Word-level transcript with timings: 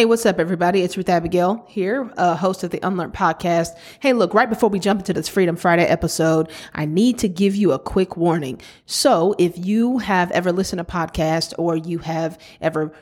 Hey, 0.00 0.06
what's 0.06 0.24
up, 0.24 0.38
everybody? 0.40 0.80
It's 0.80 0.96
Ruth 0.96 1.10
Abigail 1.10 1.62
here, 1.68 2.10
uh, 2.16 2.34
host 2.34 2.64
of 2.64 2.70
the 2.70 2.80
Unlearned 2.82 3.12
podcast. 3.12 3.76
Hey, 4.00 4.14
look, 4.14 4.32
right 4.32 4.48
before 4.48 4.70
we 4.70 4.78
jump 4.78 5.00
into 5.00 5.12
this 5.12 5.28
Freedom 5.28 5.56
Friday 5.56 5.84
episode, 5.84 6.50
I 6.72 6.86
need 6.86 7.18
to 7.18 7.28
give 7.28 7.54
you 7.54 7.72
a 7.72 7.78
quick 7.78 8.16
warning. 8.16 8.62
So, 8.86 9.34
if 9.38 9.58
you 9.58 9.98
have 9.98 10.30
ever 10.30 10.52
listened 10.52 10.78
to 10.78 10.84
a 10.84 10.90
podcast 10.90 11.52
or 11.58 11.76
you 11.76 11.98
have 11.98 12.38
ever 12.62 12.94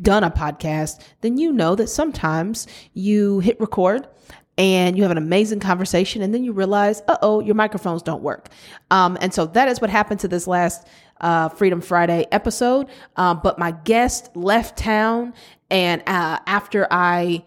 done 0.00 0.22
a 0.22 0.30
podcast, 0.30 1.00
then 1.22 1.38
you 1.38 1.52
know 1.52 1.74
that 1.74 1.88
sometimes 1.88 2.68
you 2.94 3.40
hit 3.40 3.58
record 3.58 4.06
and 4.56 4.96
you 4.96 5.02
have 5.02 5.10
an 5.10 5.18
amazing 5.18 5.58
conversation 5.58 6.22
and 6.22 6.32
then 6.32 6.44
you 6.44 6.52
realize, 6.52 7.02
uh 7.08 7.16
oh, 7.20 7.40
your 7.40 7.56
microphones 7.56 8.00
don't 8.00 8.22
work. 8.22 8.48
Um, 8.92 9.18
and 9.20 9.34
so 9.34 9.44
that 9.46 9.66
is 9.66 9.80
what 9.80 9.90
happened 9.90 10.20
to 10.20 10.28
this 10.28 10.46
last 10.46 10.86
uh, 11.20 11.48
Freedom 11.48 11.80
Friday 11.80 12.26
episode. 12.30 12.86
Um, 13.16 13.40
but 13.42 13.58
my 13.58 13.72
guest 13.72 14.30
left 14.36 14.76
town 14.76 15.34
and 15.70 16.02
uh, 16.06 16.38
after 16.46 16.86
I 16.90 17.44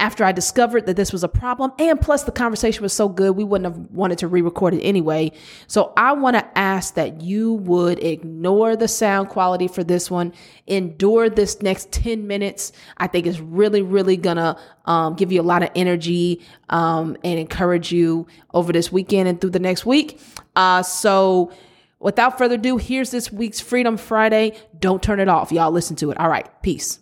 after 0.00 0.24
I 0.24 0.32
discovered 0.32 0.86
that 0.86 0.96
this 0.96 1.12
was 1.12 1.22
a 1.22 1.28
problem, 1.28 1.72
and 1.78 2.00
plus 2.00 2.24
the 2.24 2.32
conversation 2.32 2.82
was 2.82 2.92
so 2.92 3.08
good, 3.08 3.36
we 3.36 3.44
wouldn't 3.44 3.72
have 3.74 3.90
wanted 3.90 4.18
to 4.18 4.28
re-record 4.28 4.72
it 4.72 4.80
anyway. 4.80 5.30
So 5.66 5.92
I 5.96 6.12
want 6.12 6.36
to 6.36 6.58
ask 6.58 6.94
that 6.94 7.20
you 7.20 7.54
would 7.54 8.02
ignore 8.02 8.76
the 8.76 8.88
sound 8.88 9.28
quality 9.28 9.68
for 9.68 9.84
this 9.84 10.10
one, 10.10 10.32
endure 10.66 11.28
this 11.28 11.60
next 11.60 11.92
10 11.92 12.26
minutes. 12.26 12.72
I 12.96 13.08
think 13.08 13.26
it's 13.26 13.40
really, 13.40 13.82
really 13.82 14.16
gonna 14.16 14.58
um, 14.86 15.16
give 15.16 15.32
you 15.32 15.40
a 15.40 15.44
lot 15.44 15.62
of 15.62 15.70
energy 15.74 16.40
um, 16.70 17.16
and 17.22 17.38
encourage 17.38 17.92
you 17.92 18.26
over 18.54 18.72
this 18.72 18.90
weekend 18.90 19.28
and 19.28 19.40
through 19.40 19.50
the 19.50 19.58
next 19.58 19.84
week. 19.84 20.18
Uh, 20.56 20.82
so 20.82 21.52
without 21.98 22.38
further 22.38 22.54
ado, 22.54 22.78
here's 22.78 23.10
this 23.10 23.30
week's 23.30 23.60
Freedom 23.60 23.98
Friday. 23.98 24.56
Don't 24.78 25.02
turn 25.02 25.20
it 25.20 25.28
off. 25.28 25.52
Y'all 25.52 25.70
listen 25.70 25.96
to 25.96 26.10
it. 26.10 26.18
All 26.18 26.28
right. 26.30 26.48
Peace. 26.62 27.00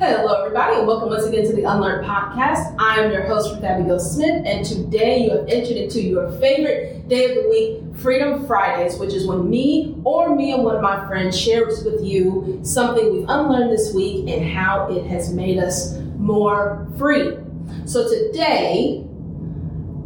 Hello, 0.00 0.32
everybody, 0.44 0.78
and 0.78 0.86
welcome 0.86 1.10
once 1.10 1.24
again 1.26 1.44
to 1.44 1.52
the 1.54 1.64
Unlearn 1.64 2.02
Podcast. 2.04 2.74
I 2.78 3.00
am 3.00 3.12
your 3.12 3.26
host, 3.26 3.62
Abigail 3.62 4.00
Smith, 4.00 4.42
and 4.46 4.64
today 4.64 5.24
you 5.24 5.30
have 5.30 5.46
entered 5.48 5.76
into 5.76 6.00
your 6.00 6.30
favorite 6.40 7.06
day 7.08 7.26
of 7.36 7.42
the 7.44 7.48
week, 7.50 7.96
Freedom 8.00 8.46
Fridays, 8.46 8.98
which 8.98 9.12
is 9.12 9.26
when 9.26 9.50
me 9.50 9.94
or 10.04 10.34
me 10.34 10.52
and 10.52 10.64
one 10.64 10.74
of 10.76 10.80
my 10.82 11.06
friends 11.06 11.38
shares 11.38 11.84
with 11.84 12.02
you 12.02 12.60
something 12.62 13.12
we've 13.12 13.28
unlearned 13.28 13.70
this 13.70 13.92
week 13.94 14.26
and 14.30 14.48
how 14.50 14.88
it 14.90 15.04
has 15.04 15.34
made 15.34 15.58
us 15.58 15.98
more 16.16 16.88
free. 16.96 17.36
So 17.84 18.08
today, 18.08 19.04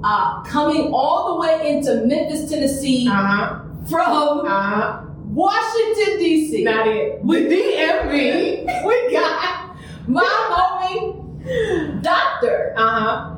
uh, 0.02 0.42
coming 0.42 0.90
all 0.92 1.34
the 1.34 1.40
way 1.40 1.70
into 1.76 2.04
Memphis, 2.04 2.50
Tennessee, 2.50 3.08
Uh-huh. 3.08 3.60
from 3.88 4.40
Uh-huh. 4.46 5.00
Washington, 5.26 6.18
D.C. 6.18 6.64
Not 6.64 6.86
it. 6.88 7.20
with 7.24 7.48
DMV, 7.50 8.66
we 8.86 9.12
got 9.12 9.63
my 10.06 10.22
homie, 10.22 12.02
Doctor, 12.02 12.74
Uh-huh. 12.76 13.30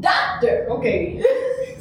Doctor, 0.00 0.66
Okay. 0.70 1.18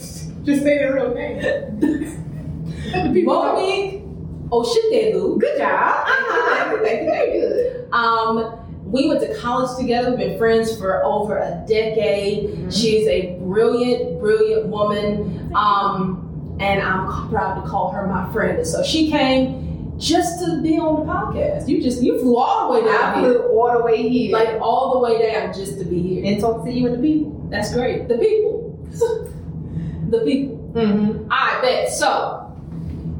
Just 0.43 0.61
say 0.63 0.77
the 0.85 0.93
real 0.93 1.13
name. 1.15 1.37
Let 1.41 1.79
the 1.81 3.11
people 3.13 3.33
know. 3.33 3.53
Monique 3.53 4.01
Ositelu. 4.49 5.39
Good 5.39 5.57
job. 5.57 6.05
Uh-huh. 6.05 6.77
Thank 6.83 7.03
you, 7.03 7.09
thank 7.09 7.33
you, 7.33 7.39
good. 7.41 7.87
Um, 7.93 8.59
we 8.85 9.07
went 9.07 9.21
to 9.21 9.33
college 9.39 9.75
together. 9.79 10.09
We've 10.11 10.19
been 10.19 10.37
friends 10.37 10.77
for 10.77 11.03
over 11.05 11.37
a 11.37 11.63
decade. 11.67 12.49
Mhm. 12.49 12.73
She 12.73 12.97
is 12.97 13.07
a 13.07 13.39
brilliant, 13.39 14.19
brilliant 14.19 14.67
woman. 14.67 15.51
Um, 15.55 16.57
and 16.59 16.81
I'm 16.81 17.29
proud 17.29 17.61
to 17.63 17.67
call 17.69 17.89
her 17.91 18.05
my 18.05 18.31
friend. 18.33 18.57
And 18.59 18.67
so 18.67 18.83
she 18.83 19.09
came 19.09 19.72
just 19.97 20.43
to 20.43 20.61
be 20.61 20.77
on 20.79 21.05
the 21.05 21.11
podcast. 21.13 21.67
You 21.67 21.81
just 21.81 22.01
you 22.01 22.19
flew 22.19 22.37
all 22.37 22.73
the 22.73 22.79
way 22.81 22.89
I 22.89 22.91
down 22.93 23.23
here, 23.23 23.33
flew 23.33 23.59
all 23.59 23.77
the 23.77 23.83
way 23.83 24.07
here. 24.09 24.31
like 24.33 24.59
all 24.61 24.93
the 24.93 24.99
way 24.99 25.31
down 25.31 25.53
just 25.53 25.77
to 25.79 25.85
be 25.85 26.01
here. 26.01 26.25
and 26.25 26.39
talk 26.41 26.63
to 26.65 26.71
you 26.71 26.87
and 26.87 26.95
the 27.03 27.07
people. 27.07 27.47
That's 27.49 27.73
great. 27.73 28.07
The 28.07 28.17
people, 28.17 28.77
the 30.09 30.19
people. 30.25 30.57
Mm-hmm. 30.73 31.27
I 31.31 31.59
bet. 31.61 31.89
So, 31.91 32.39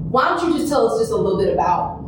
why 0.10 0.30
don't 0.30 0.50
you 0.52 0.58
just 0.58 0.70
tell 0.72 0.88
us 0.92 1.00
just 1.00 1.12
a 1.12 1.16
little 1.16 1.38
bit 1.40 1.54
about 1.54 2.00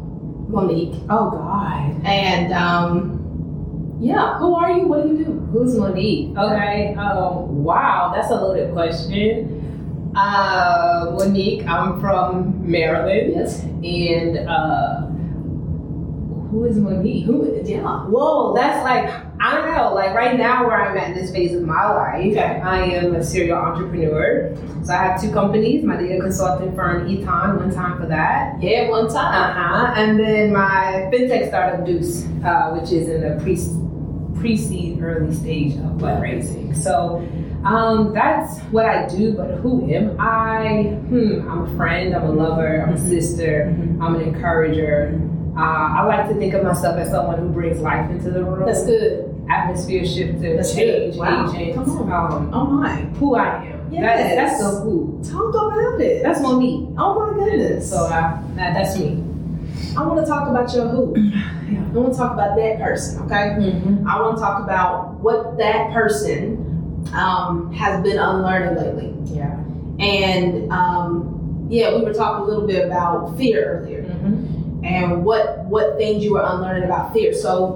Monique 0.49 0.95
Oh 1.09 1.29
God. 1.31 2.01
and 2.05 2.51
um, 2.53 3.97
yeah, 3.99 4.37
who 4.39 4.55
are 4.55 4.71
you? 4.71 4.87
What 4.87 5.03
do 5.03 5.09
you 5.09 5.23
do? 5.25 5.31
Who's 5.51 5.75
Monique? 5.75 6.35
Okay. 6.37 6.93
Um, 6.95 7.63
wow, 7.63 8.11
that's 8.13 8.29
a 8.31 8.35
loaded 8.35 8.73
question. 8.73 9.54
Uh, 10.15 11.11
Monique, 11.17 11.65
I'm 11.67 11.99
from 11.99 12.69
Maryland. 12.69 13.33
Yes. 13.35 13.63
And 13.63 14.47
uh, 14.47 15.07
who 16.49 16.63
is 16.65 16.77
Monique? 16.77 17.25
Who? 17.25 17.61
Yeah. 17.65 18.05
Whoa, 18.05 18.53
that's 18.55 18.83
like 18.83 19.09
I 19.41 19.55
don't 19.55 19.75
know. 19.75 19.93
Like 19.93 20.13
right 20.15 20.37
now, 20.37 20.65
where 20.65 20.81
I'm 20.81 20.97
at 20.97 21.09
in 21.09 21.15
this 21.15 21.31
phase 21.31 21.53
of 21.53 21.63
my 21.63 21.91
life, 21.91 22.31
Okay. 22.31 22.61
I 22.61 22.83
am 22.83 23.15
a 23.15 23.23
serial 23.23 23.57
entrepreneur. 23.57 24.55
So 24.83 24.93
I 24.93 24.97
have 24.97 25.21
two 25.21 25.31
companies. 25.31 25.83
My 25.83 25.97
data 25.97 26.21
consulting 26.21 26.73
firm, 26.75 27.09
Eton, 27.09 27.57
one 27.57 27.73
time 27.73 27.99
for 27.99 28.05
that. 28.07 28.61
Yeah. 28.61 28.89
One 28.89 29.09
time. 29.09 29.33
Uh 29.33 29.53
huh. 29.53 29.93
And 29.97 30.19
then 30.19 30.53
my 30.53 31.09
fintech 31.11 31.49
startup, 31.49 31.85
Deuce, 31.85 32.25
uh, 32.45 32.69
which 32.77 32.91
is 32.91 33.09
in 33.09 33.21
the 33.21 33.41
pre 33.43 33.57
pre-seed 34.39 35.01
early 35.01 35.33
stage 35.33 35.73
of 35.73 35.97
fundraising. 35.99 36.75
So 36.75 37.27
um, 37.65 38.13
that's 38.13 38.59
what 38.71 38.85
I 38.85 39.07
do. 39.07 39.33
But 39.33 39.55
who 39.59 39.89
am 39.91 40.15
I? 40.19 40.97
Hmm. 41.09 41.49
I'm 41.49 41.61
a 41.63 41.75
friend. 41.77 42.15
I'm 42.15 42.23
a 42.23 42.31
lover. 42.31 42.83
I'm 42.87 42.93
a 42.93 42.97
sister. 42.97 43.73
Mhm. 43.75 44.01
I'm 44.01 44.15
an 44.15 44.21
encourager. 44.21 45.19
Uh, 45.57 45.61
I 45.61 46.03
like 46.05 46.27
to 46.29 46.35
think 46.35 46.53
of 46.53 46.63
myself 46.63 46.97
as 46.97 47.09
someone 47.11 47.39
who 47.39 47.47
brings 47.49 47.79
life 47.79 48.09
into 48.11 48.29
the 48.29 48.43
room. 48.43 48.65
That's 48.65 48.85
good. 48.85 49.31
Atmosphere 49.49 50.05
shifter, 50.05 50.55
That's 50.57 50.73
change. 50.75 51.15
Wow. 51.17 51.51
agent. 51.55 51.75
Come 51.75 52.11
on. 52.11 52.33
Um, 52.33 52.53
Oh 52.53 52.65
my. 52.65 52.95
who 53.19 53.35
I 53.35 53.63
am. 53.63 53.91
Yes. 53.91 54.35
That's, 54.35 54.59
that's 54.59 54.73
the 54.75 54.81
who. 54.81 55.21
Talk 55.23 55.49
about 55.53 56.01
it. 56.01 56.23
That's 56.23 56.41
Monique. 56.41 56.89
oh 56.97 57.19
my 57.31 57.33
goodness. 57.45 57.89
So 57.89 57.97
uh, 58.05 58.39
that, 58.55 58.73
that's 58.73 58.97
me. 58.99 59.23
I 59.97 60.05
want 60.05 60.19
to 60.19 60.25
talk 60.25 60.49
about 60.49 60.73
your 60.73 60.87
who. 60.89 61.15
I 61.15 61.97
want 61.97 62.11
to 62.13 62.17
talk 62.19 62.33
about 62.33 62.57
that 62.57 62.79
person. 62.81 63.21
Okay. 63.23 63.55
Mm-hmm. 63.57 64.07
I 64.07 64.19
want 64.19 64.35
to 64.37 64.41
talk 64.41 64.61
about 64.63 65.13
what 65.21 65.57
that 65.57 65.93
person 65.93 66.54
um, 67.13 67.71
has 67.73 68.01
been 68.03 68.17
unlearning 68.17 68.75
lately. 68.75 69.13
Yeah. 69.35 69.57
And 69.99 70.71
um, 70.71 71.67
yeah, 71.69 71.95
we 71.95 72.03
were 72.03 72.13
talking 72.13 72.43
a 72.43 72.47
little 72.47 72.67
bit 72.67 72.85
about 72.85 73.37
fear 73.37 73.81
earlier. 73.81 74.03
Mm-hmm. 74.03 74.83
and 74.85 75.23
what 75.25 75.59
what 75.65 75.97
things 75.97 76.23
you 76.23 76.33
were 76.33 76.43
unlearning 76.45 76.83
about 76.83 77.13
fear. 77.13 77.33
So, 77.33 77.67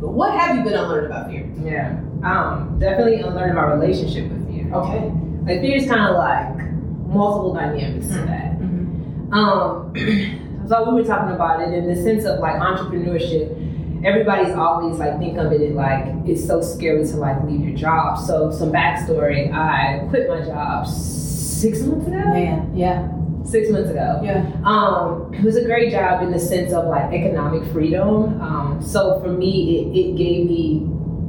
what 0.00 0.32
have 0.38 0.56
you 0.56 0.62
been 0.64 0.74
unlearning 0.74 1.06
about 1.10 1.30
fear? 1.30 1.50
Yeah. 1.62 1.98
Um, 2.22 2.76
definitely 2.78 3.20
unlearning 3.20 3.54
my 3.56 3.64
relationship 3.72 4.30
with 4.30 4.46
fear. 4.48 4.72
Okay. 4.74 5.10
Like 5.44 5.60
fear 5.60 5.76
is 5.76 5.88
kind 5.88 6.06
of 6.08 6.16
like 6.16 6.72
multiple 7.08 7.54
dynamics 7.54 8.08
to 8.08 8.14
Mhm. 8.14 8.26
that. 8.26 9.36
Um, 9.36 9.92
so 10.68 10.88
we 10.88 11.00
were 11.00 11.06
talking 11.06 11.34
about 11.34 11.60
it 11.62 11.72
in 11.72 11.86
the 11.86 11.96
sense 11.96 12.24
of 12.24 12.38
like 12.40 12.56
entrepreneurship. 12.56 13.56
Everybody's 14.04 14.54
always 14.54 14.98
like 14.98 15.18
think 15.18 15.36
of 15.38 15.52
it 15.52 15.74
like 15.74 16.06
it's 16.26 16.46
so 16.46 16.60
scary 16.62 17.04
to 17.06 17.16
like 17.16 17.42
leave 17.44 17.60
your 17.68 17.76
job. 17.76 18.18
So 18.18 18.50
some 18.50 18.72
backstory: 18.72 19.52
I 19.52 20.06
quit 20.08 20.28
my 20.28 20.40
job 20.44 20.86
six 20.86 21.80
months 21.82 22.06
ago. 22.06 22.16
Man, 22.16 22.74
yeah, 22.74 23.08
Six 23.44 23.70
months 23.70 23.90
ago. 23.90 24.20
yeah. 24.22 24.50
Um, 24.64 25.32
it 25.34 25.42
was 25.42 25.56
a 25.56 25.64
great 25.64 25.90
job 25.90 26.22
in 26.22 26.30
the 26.30 26.38
sense 26.38 26.72
of 26.72 26.86
like 26.86 27.12
economic 27.12 27.64
freedom. 27.72 28.40
Um, 28.40 28.80
so 28.82 29.20
for 29.20 29.28
me, 29.32 29.78
it, 29.92 29.96
it 29.98 30.16
gave 30.16 30.46
me 30.46 30.86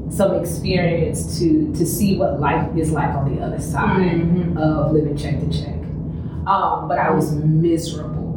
some 0.10 0.36
experience 0.36 1.40
to 1.40 1.72
to 1.74 1.86
see 1.86 2.18
what 2.18 2.40
life 2.40 2.76
is 2.78 2.92
like 2.92 3.14
on 3.16 3.34
the 3.36 3.42
other 3.42 3.60
side 3.60 4.22
Mhm. 4.22 4.58
of 4.58 4.92
living 4.94 5.16
check 5.18 5.40
to 5.40 5.50
check. 5.50 5.76
Um, 6.48 6.88
but 6.88 6.98
I 7.00 7.12
was 7.12 7.32
miserable, 7.34 8.34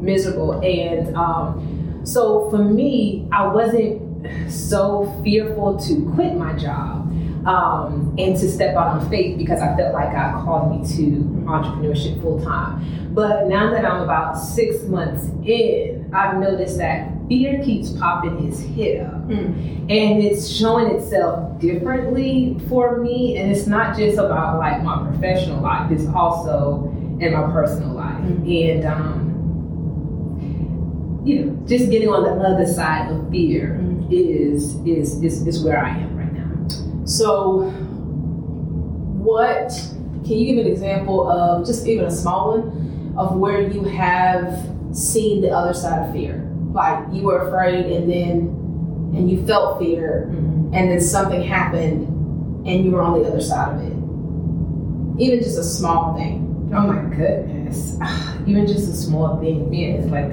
miserable, 0.00 0.60
and 0.64 1.14
um, 1.16 1.77
so 2.08 2.48
for 2.50 2.58
me, 2.58 3.28
I 3.32 3.46
wasn't 3.46 4.50
so 4.50 5.20
fearful 5.22 5.78
to 5.78 6.10
quit 6.14 6.34
my 6.34 6.54
job 6.54 7.12
um, 7.46 8.14
and 8.18 8.36
to 8.36 8.48
step 8.48 8.76
out 8.76 8.88
on 8.88 9.10
faith 9.10 9.38
because 9.38 9.60
I 9.60 9.76
felt 9.76 9.92
like 9.92 10.12
God 10.12 10.44
called 10.44 10.70
me 10.70 10.96
to 10.96 11.20
entrepreneurship 11.46 12.20
full 12.22 12.42
time. 12.42 13.14
But 13.14 13.46
now 13.46 13.70
that 13.72 13.84
I'm 13.84 14.02
about 14.02 14.34
six 14.34 14.84
months 14.84 15.28
in, 15.44 16.10
I've 16.14 16.38
noticed 16.38 16.78
that 16.78 17.12
fear 17.28 17.62
keeps 17.62 17.90
popping 17.90 18.48
its 18.48 18.60
head 18.60 19.06
up. 19.06 19.28
Mm. 19.28 19.80
And 19.90 20.22
it's 20.22 20.48
showing 20.48 20.86
itself 20.94 21.60
differently 21.60 22.56
for 22.68 22.98
me. 22.98 23.36
And 23.36 23.50
it's 23.50 23.66
not 23.66 23.96
just 23.96 24.18
about 24.18 24.58
like 24.58 24.82
my 24.82 25.06
professional 25.10 25.62
life, 25.62 25.90
it's 25.90 26.06
also 26.08 26.94
in 27.20 27.32
my 27.32 27.42
personal 27.52 27.90
life. 27.90 28.18
And, 28.20 28.84
um, 28.86 29.17
you 31.28 31.44
know, 31.44 31.66
just 31.66 31.90
getting 31.90 32.08
on 32.08 32.22
the 32.24 32.30
other 32.48 32.66
side 32.66 33.10
of 33.12 33.30
fear 33.30 33.78
Mm. 33.82 34.10
is, 34.10 34.74
is, 34.86 35.22
is, 35.22 35.46
is 35.46 35.62
where 35.64 35.78
I 35.84 35.90
am 35.98 36.16
right 36.16 36.32
now. 36.32 37.04
So, 37.04 37.70
what 39.28 39.68
can 40.24 40.38
you 40.38 40.54
give 40.54 40.64
an 40.66 40.70
example 40.72 41.28
of 41.30 41.66
just 41.66 41.86
even 41.86 42.04
a 42.06 42.10
small 42.10 42.58
one 42.58 43.14
of 43.18 43.36
where 43.36 43.60
you 43.60 43.84
have 43.84 44.68
seen 44.92 45.42
the 45.42 45.50
other 45.50 45.74
side 45.74 46.06
of 46.08 46.12
fear? 46.14 46.44
Like 46.72 47.04
you 47.12 47.22
were 47.24 47.48
afraid, 47.48 47.86
and 47.86 48.10
then 48.10 48.32
and 49.16 49.30
you 49.30 49.44
felt 49.46 49.78
fear, 49.78 50.30
Mhm. 50.30 50.70
and 50.74 50.90
then 50.90 51.00
something 51.00 51.42
happened, 51.42 52.06
and 52.66 52.84
you 52.84 52.90
were 52.92 53.02
on 53.02 53.20
the 53.20 53.26
other 53.28 53.40
side 53.40 53.74
of 53.76 53.80
it. 53.82 53.92
Even 55.22 55.38
just 55.42 55.58
a 55.58 55.64
small 55.64 56.14
thing. 56.14 56.70
Oh 56.74 56.86
my 56.86 57.02
goodness. 57.16 57.98
Even 58.46 58.66
just 58.66 58.88
a 58.88 58.96
small 58.96 59.36
thing. 59.40 59.72
Yeah, 59.72 59.96
it's 59.98 60.10
like 60.10 60.30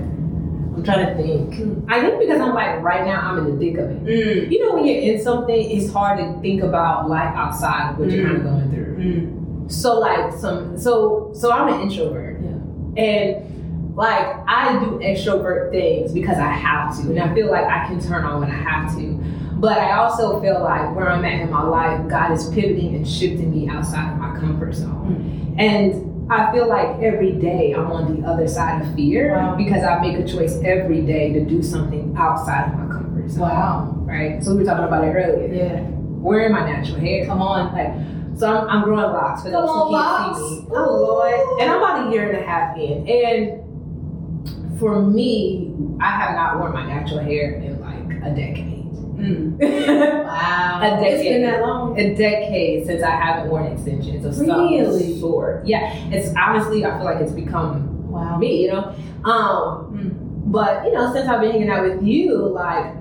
I'm 0.75 0.83
trying 0.83 1.05
to 1.07 1.15
think. 1.15 1.89
I 1.89 2.01
think 2.01 2.19
because 2.19 2.39
I'm 2.41 2.53
like 2.53 2.81
right 2.83 3.05
now 3.05 3.21
I'm 3.21 3.37
in 3.39 3.53
the 3.53 3.57
thick 3.65 3.77
of 3.77 3.89
it. 3.89 4.03
Mm. 4.03 4.51
You 4.51 4.65
know 4.65 4.75
when 4.75 4.85
you're 4.85 5.01
in 5.01 5.21
something, 5.23 5.55
it's 5.71 5.91
hard 5.91 6.19
to 6.19 6.39
think 6.41 6.61
about 6.63 7.09
life 7.09 7.33
outside 7.35 7.91
of 7.93 7.97
what 7.99 8.09
you're 8.11 8.25
Mm. 8.25 8.27
kind 8.27 8.37
of 8.37 8.43
going 8.43 8.69
through. 8.71 8.97
Mm. 8.97 9.71
So 9.71 9.99
like 9.99 10.33
some 10.33 10.77
so 10.77 11.31
so 11.33 11.51
I'm 11.51 11.73
an 11.73 11.81
introvert. 11.81 12.41
Yeah. 12.41 13.03
And 13.03 13.95
like 13.95 14.25
I 14.47 14.77
do 14.79 14.99
extrovert 14.99 15.71
things 15.71 16.11
because 16.11 16.37
I 16.37 16.51
have 16.51 16.95
to. 17.01 17.09
And 17.09 17.19
I 17.19 17.33
feel 17.33 17.49
like 17.49 17.65
I 17.65 17.87
can 17.87 17.99
turn 18.01 18.25
on 18.25 18.41
when 18.41 18.51
I 18.51 18.55
have 18.61 18.93
to. 18.97 19.13
But 19.57 19.77
I 19.77 19.93
also 19.97 20.41
feel 20.41 20.61
like 20.61 20.93
where 20.93 21.09
I'm 21.09 21.23
at 21.23 21.39
in 21.39 21.49
my 21.49 21.63
life, 21.63 22.05
God 22.09 22.31
is 22.33 22.49
pivoting 22.49 22.93
and 22.95 23.07
shifting 23.07 23.51
me 23.51 23.69
outside 23.69 24.11
of 24.11 24.17
my 24.19 24.37
comfort 24.37 24.73
zone. 24.75 25.55
And 25.57 26.11
I 26.29 26.51
feel 26.51 26.67
like 26.67 27.01
every 27.01 27.33
day 27.33 27.73
I'm 27.73 27.91
on 27.91 28.19
the 28.21 28.27
other 28.27 28.47
side 28.47 28.81
of 28.81 28.95
fear 28.95 29.35
Wow. 29.35 29.55
because 29.55 29.83
I 29.83 29.99
make 30.01 30.17
a 30.17 30.25
choice 30.27 30.59
every 30.63 31.01
day 31.01 31.31
to 31.33 31.45
do 31.45 31.61
something 31.61 32.15
outside 32.17 32.73
of 32.73 32.79
my 32.79 32.85
comfort 32.93 33.29
zone. 33.29 33.41
Wow. 33.41 33.93
Right? 33.99 34.43
So 34.43 34.51
we 34.51 34.57
were 34.59 34.65
talking 34.65 34.85
about 34.85 35.03
it 35.03 35.11
earlier. 35.11 35.53
Yeah. 35.53 35.81
Wearing 35.91 36.51
my 36.53 36.65
natural 36.65 36.99
hair. 36.99 37.25
Come 37.27 37.41
on. 37.41 37.73
Like, 37.73 37.93
so 38.39 38.47
I'm, 38.47 38.67
I'm 38.69 38.83
growing 38.83 39.03
locks 39.13 39.43
for 39.43 39.51
Come 39.51 39.61
those 39.61 39.69
on, 39.69 39.87
who 39.87 39.93
can't 39.93 40.31
locks. 40.31 40.39
see 40.39 40.59
me. 40.61 40.67
Oh 40.71 40.95
Lord! 41.07 41.61
And 41.61 41.71
I'm 41.71 41.77
about 41.77 42.07
a 42.07 42.11
year 42.11 42.27
and 42.31 42.37
a 42.43 42.45
half 42.45 42.75
in, 42.77 43.07
and 43.07 44.79
for 44.79 45.01
me, 45.01 45.71
I 46.01 46.09
have 46.11 46.35
not 46.35 46.59
worn 46.59 46.73
my 46.73 46.85
natural 46.85 47.19
hair 47.19 47.53
in 47.53 47.79
like 47.79 48.23
a 48.23 48.35
decade. 48.35 48.74
Mm. 49.15 49.59
Wow. 50.25 50.79
A 50.81 50.89
decade. 51.01 51.13
It's 51.13 51.23
been 51.29 51.41
that 51.43 51.61
long. 51.61 51.97
A 51.99 52.15
decade 52.15 52.85
since 52.85 53.01
I 53.03 53.11
haven't 53.11 53.49
worn 53.49 53.65
extensions 53.67 54.25
of 54.25 54.37
Really? 54.39 54.99
some 55.13 55.19
sort. 55.19 55.65
Yeah, 55.65 55.93
it's 56.11 56.29
honestly 56.37 56.83
I 56.85 56.97
feel 56.97 57.05
like 57.05 57.21
it's 57.21 57.31
become 57.31 58.11
Wow. 58.11 58.37
me, 58.37 58.63
you 58.63 58.71
know. 58.73 58.91
Um, 59.29 60.13
but 60.47 60.85
you 60.85 60.93
know, 60.93 61.11
since 61.13 61.27
I've 61.27 61.41
been 61.41 61.51
hanging 61.51 61.69
out 61.69 61.83
with 61.83 62.03
you, 62.03 62.35
like 62.35 62.93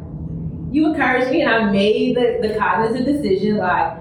you 0.70 0.86
encouraged 0.88 1.30
me, 1.30 1.42
and 1.42 1.50
I 1.50 1.70
made 1.70 2.16
the 2.16 2.38
the 2.46 2.54
cognizant 2.58 3.04
decision, 3.06 3.56
like 3.58 3.92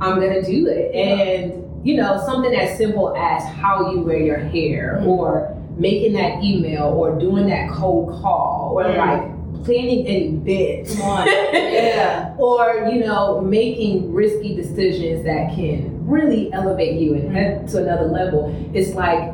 I'm 0.00 0.18
gonna 0.20 0.42
do 0.42 0.66
it. 0.66 0.94
And 0.94 1.86
you 1.86 1.96
know, 1.96 2.20
something 2.26 2.54
as 2.54 2.76
simple 2.78 3.14
as 3.16 3.42
how 3.44 3.90
you 3.92 4.00
wear 4.00 4.18
your 4.18 4.38
hair, 4.38 5.00
Mm. 5.02 5.06
or 5.08 5.54
making 5.76 6.12
that 6.14 6.42
email, 6.42 6.84
or 6.96 7.18
doing 7.18 7.46
that 7.48 7.70
cold 7.70 8.10
call, 8.20 8.72
or 8.74 8.84
Mm. 8.84 8.96
like 8.96 9.22
planning 9.64 10.06
an 10.06 10.46
event. 10.48 10.88
Come 10.88 11.02
on. 11.02 11.26
Yeah. 11.26 12.34
or 12.38 12.88
you 12.92 13.00
know 13.00 13.40
making 13.40 14.12
risky 14.12 14.54
decisions 14.54 15.24
that 15.24 15.54
can 15.54 16.06
really 16.06 16.52
elevate 16.52 17.00
you 17.00 17.14
and 17.14 17.30
head 17.34 17.68
to 17.68 17.78
another 17.82 18.06
level 18.06 18.52
it's 18.74 18.94
like 18.94 19.32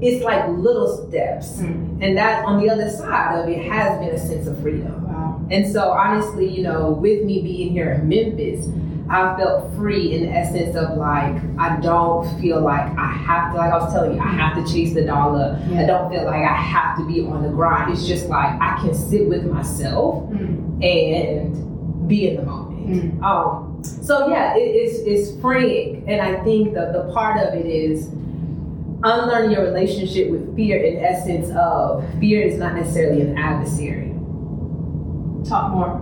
it's 0.00 0.24
like 0.24 0.48
little 0.48 1.06
steps 1.08 1.58
Mm. 1.60 1.98
and 2.02 2.16
that 2.16 2.44
on 2.44 2.60
the 2.60 2.68
other 2.70 2.88
side 2.90 3.38
of 3.38 3.48
it 3.48 3.70
has 3.70 3.98
been 4.00 4.08
a 4.08 4.18
sense 4.18 4.46
of 4.48 4.58
freedom 4.60 5.06
Wow. 5.06 5.40
and 5.50 5.70
so 5.70 5.90
honestly 5.90 6.48
you 6.48 6.62
know 6.62 6.90
with 6.90 7.24
me 7.24 7.42
being 7.42 7.70
here 7.72 7.92
in 7.92 8.08
memphis 8.08 8.66
I 9.10 9.36
felt 9.36 9.72
free 9.74 10.14
in 10.14 10.22
the 10.24 10.30
essence 10.30 10.74
of 10.76 10.96
like 10.96 11.36
I 11.58 11.78
don't 11.80 12.26
feel 12.40 12.60
like 12.62 12.82
I 12.96 13.12
have 13.12 13.52
to 13.52 13.58
like 13.58 13.72
I 13.72 13.76
was 13.78 13.92
telling 13.92 14.14
you 14.16 14.20
I 14.20 14.28
have 14.28 14.54
to 14.64 14.72
chase 14.72 14.94
the 14.94 15.04
dollar. 15.04 15.60
I 15.74 15.84
don't 15.84 16.10
feel 16.10 16.24
like 16.24 16.42
I 16.42 16.54
have 16.56 16.96
to 16.98 17.06
be 17.06 17.20
on 17.26 17.42
the 17.42 17.50
grind. 17.50 17.92
It's 17.92 18.06
just 18.06 18.28
like 18.28 18.58
I 18.60 18.78
can 18.80 18.94
sit 18.94 19.28
with 19.28 19.44
myself 19.44 20.24
Mm. 20.30 20.82
and 20.82 22.08
be 22.08 22.28
in 22.30 22.36
the 22.36 22.42
moment. 22.44 23.22
Um, 23.22 23.82
so 23.82 24.28
yeah, 24.28 24.56
it, 24.56 24.60
it's 24.60 24.98
it's 25.30 25.40
freeing, 25.40 26.04
and 26.08 26.20
I 26.20 26.42
think 26.44 26.74
the 26.74 26.90
the 26.92 27.12
part 27.12 27.38
of 27.40 27.54
it 27.54 27.66
is 27.66 28.08
unlearning 29.02 29.50
your 29.52 29.64
relationship 29.64 30.30
with 30.30 30.54
fear. 30.56 30.78
In 30.82 31.04
essence, 31.04 31.50
of 31.56 32.04
fear 32.20 32.42
is 32.42 32.58
not 32.58 32.74
necessarily 32.74 33.20
an 33.22 33.36
adversary. 33.38 34.10
Talk 35.48 35.72
more. 35.72 36.00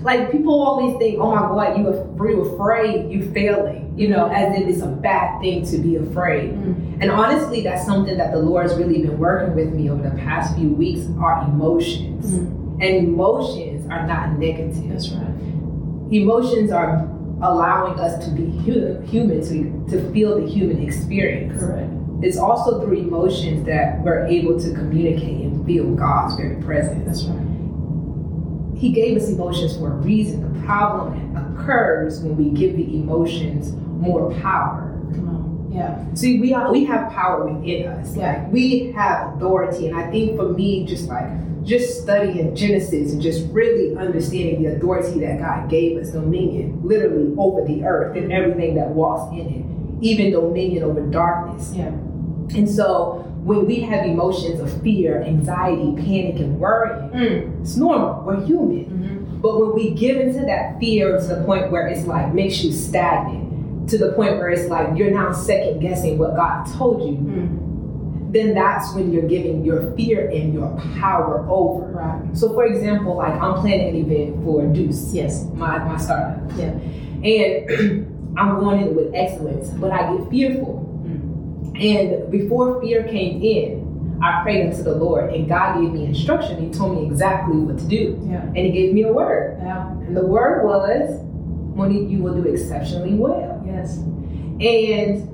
Like 0.00 0.32
people 0.32 0.60
always 0.60 0.96
think, 0.98 1.18
oh 1.20 1.34
my 1.34 1.40
God, 1.42 1.78
you 1.78 1.88
are 1.88 2.30
you 2.30 2.40
afraid, 2.42 3.10
you 3.10 3.30
failing, 3.32 3.92
you 3.96 4.08
know, 4.08 4.26
as 4.28 4.58
if 4.58 4.66
it's 4.68 4.82
a 4.82 4.88
bad 4.88 5.40
thing 5.40 5.64
to 5.66 5.78
be 5.78 5.96
afraid. 5.96 6.52
Mm. 6.52 6.98
And 7.02 7.10
honestly, 7.10 7.62
that's 7.62 7.84
something 7.84 8.16
that 8.16 8.32
the 8.32 8.38
Lord's 8.38 8.74
really 8.74 9.02
been 9.02 9.18
working 9.18 9.54
with 9.54 9.72
me 9.74 9.90
over 9.90 10.02
the 10.02 10.16
past 10.16 10.56
few 10.56 10.70
weeks 10.70 11.06
are 11.20 11.44
emotions. 11.44 12.32
Mm. 12.32 12.82
And 12.82 13.08
emotions 13.08 13.88
are 13.90 14.06
not 14.06 14.38
negative. 14.38 14.88
That's 14.88 15.10
right. 15.10 15.34
emotions 16.10 16.70
are 16.72 17.08
allowing 17.42 17.98
us 17.98 18.24
to 18.24 18.30
be 18.30 18.46
hu- 18.64 19.00
human 19.02 19.40
to, 19.42 19.90
to 19.90 20.12
feel 20.12 20.40
the 20.40 20.46
human 20.46 20.80
experience 20.82 21.60
Correct. 21.60 21.90
it's 22.22 22.36
also 22.38 22.80
through 22.80 22.98
emotions 22.98 23.66
that 23.66 24.00
we're 24.02 24.26
able 24.26 24.58
to 24.60 24.72
communicate 24.74 25.40
and 25.46 25.66
feel 25.66 25.92
god's 25.94 26.36
very 26.36 26.62
presence 26.62 27.04
That's 27.04 27.24
right. 27.24 27.51
He 28.82 28.90
gave 28.90 29.16
us 29.16 29.28
emotions 29.28 29.76
for 29.76 29.92
a 29.92 29.96
reason 29.98 30.42
the 30.42 30.66
problem 30.66 31.36
occurs 31.36 32.18
when 32.18 32.36
we 32.36 32.50
give 32.50 32.76
the 32.76 32.96
emotions 32.96 33.70
more 34.02 34.34
power. 34.40 34.88
Yeah. 35.70 36.04
See, 36.14 36.40
we 36.40 36.52
are 36.52 36.70
we 36.70 36.84
have 36.86 37.10
power 37.12 37.46
within 37.46 37.86
us. 37.86 38.16
Yeah. 38.16 38.42
Like 38.42 38.52
we 38.52 38.90
have 38.90 39.36
authority, 39.36 39.86
and 39.86 39.96
I 39.96 40.10
think 40.10 40.36
for 40.36 40.48
me, 40.48 40.84
just 40.84 41.08
like 41.08 41.28
just 41.64 42.02
studying 42.02 42.56
Genesis 42.56 43.12
and 43.12 43.22
just 43.22 43.46
really 43.52 43.96
understanding 43.96 44.64
the 44.64 44.74
authority 44.74 45.20
that 45.20 45.38
God 45.38 45.70
gave 45.70 45.96
us, 45.96 46.10
dominion, 46.10 46.80
literally 46.82 47.32
over 47.38 47.64
the 47.64 47.84
earth 47.84 48.16
and 48.16 48.32
everything 48.32 48.74
that 48.74 48.88
walks 48.88 49.32
in 49.32 49.46
it, 49.46 50.04
even 50.04 50.32
dominion 50.32 50.82
over 50.82 51.00
darkness. 51.06 51.72
Yeah. 51.72 51.86
And 51.86 52.68
so 52.68 53.31
when 53.44 53.66
we 53.66 53.80
have 53.80 54.06
emotions 54.06 54.60
of 54.60 54.82
fear, 54.82 55.22
anxiety, 55.22 55.94
panic, 55.96 56.36
and 56.40 56.58
worrying, 56.60 57.10
Mm. 57.10 57.60
it's 57.62 57.76
normal. 57.76 58.22
We're 58.24 58.40
human. 58.44 58.84
Mm-hmm. 58.84 59.40
But 59.40 59.58
when 59.60 59.74
we 59.74 59.90
give 59.90 60.16
into 60.18 60.40
that 60.46 60.78
fear 60.78 61.18
to 61.18 61.26
the 61.26 61.42
point 61.44 61.72
where 61.72 61.88
it's 61.88 62.06
like 62.06 62.32
makes 62.32 62.62
you 62.62 62.70
stagnant, 62.72 63.88
to 63.90 63.98
the 63.98 64.12
point 64.12 64.36
where 64.36 64.48
it's 64.48 64.68
like 64.68 64.96
you're 64.96 65.10
now 65.10 65.32
second 65.32 65.80
guessing 65.80 66.18
what 66.18 66.36
God 66.36 66.66
told 66.78 67.02
you, 67.02 67.16
Mm. 67.16 67.58
then 68.32 68.54
that's 68.54 68.94
when 68.94 69.12
you're 69.12 69.28
giving 69.28 69.64
your 69.64 69.90
fear 69.96 70.28
and 70.30 70.54
your 70.54 70.68
power 71.00 71.44
over. 71.50 71.86
Right. 71.92 72.36
So, 72.38 72.52
for 72.54 72.64
example, 72.64 73.16
like 73.16 73.34
I'm 73.34 73.54
planning 73.60 73.88
an 73.88 73.96
event 73.96 74.44
for 74.44 74.64
Deuce, 74.66 75.12
Yes. 75.12 75.46
my, 75.54 75.78
my 75.84 75.96
startup. 75.98 76.38
Yeah. 76.56 76.72
And 77.24 78.06
I'm 78.38 78.58
going 78.60 78.80
in 78.82 78.94
with 78.94 79.10
excellence, 79.14 79.68
but 79.70 79.90
I 79.90 80.16
get 80.16 80.30
fearful. 80.30 80.88
And 81.74 82.30
before 82.30 82.80
fear 82.80 83.04
came 83.04 83.42
in, 83.42 84.20
I 84.22 84.42
prayed 84.42 84.70
unto 84.70 84.82
the 84.82 84.94
Lord, 84.94 85.32
and 85.34 85.48
God 85.48 85.80
gave 85.80 85.92
me 85.92 86.04
instruction. 86.04 86.60
He 86.64 86.70
told 86.72 86.96
me 87.00 87.06
exactly 87.06 87.56
what 87.56 87.78
to 87.78 87.84
do. 87.86 88.20
Yeah. 88.28 88.42
And 88.42 88.56
He 88.56 88.70
gave 88.70 88.94
me 88.94 89.02
a 89.02 89.12
word. 89.12 89.58
Yeah. 89.60 89.90
And 89.90 90.16
the 90.16 90.24
word 90.24 90.64
was, 90.64 91.20
Monique, 91.74 92.08
you 92.08 92.18
will 92.18 92.40
do 92.40 92.48
exceptionally 92.48 93.14
well. 93.14 93.62
Yes. 93.66 93.96
And 93.96 95.28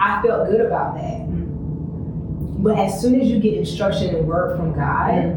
I 0.00 0.22
felt 0.22 0.48
good 0.48 0.60
about 0.62 0.94
that. 0.94 1.20
Mm. 1.28 2.62
But 2.62 2.78
as 2.78 3.00
soon 3.02 3.20
as 3.20 3.28
you 3.28 3.38
get 3.38 3.54
instruction 3.54 4.14
and 4.14 4.26
word 4.26 4.56
from 4.56 4.72
God, 4.72 5.36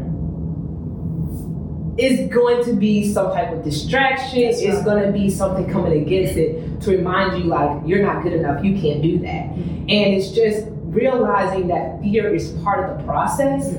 it's 1.98 2.32
going 2.32 2.64
to 2.64 2.74
be 2.74 3.12
some 3.12 3.32
type 3.32 3.52
of 3.52 3.64
distraction. 3.64 4.42
That's 4.42 4.60
it's 4.60 4.82
going 4.84 5.04
to 5.04 5.12
be 5.12 5.30
something 5.30 5.70
coming 5.70 6.02
against 6.02 6.36
it 6.36 6.80
to 6.82 6.90
remind 6.90 7.42
you, 7.42 7.48
like, 7.48 7.82
you're 7.86 8.02
not 8.02 8.22
good 8.22 8.34
enough. 8.34 8.62
You 8.64 8.78
can't 8.78 9.02
do 9.02 9.18
that. 9.20 9.50
And 9.54 10.14
it's 10.14 10.30
just 10.30 10.66
realizing 10.68 11.68
that 11.68 12.00
fear 12.02 12.34
is 12.34 12.50
part 12.62 12.88
of 12.88 12.98
the 12.98 13.04
process. 13.04 13.74